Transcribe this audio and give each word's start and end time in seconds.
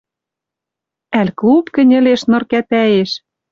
Ӓль 1.19 1.31
клуб 1.39 1.65
кӹньӹлеш 1.75 2.21
ныр 2.29 2.43
кӓтӓэш 2.51 3.11